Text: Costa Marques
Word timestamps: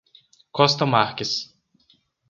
Costa 0.51 0.87
Marques 0.89 1.53